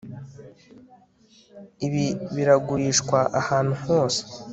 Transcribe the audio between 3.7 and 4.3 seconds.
hose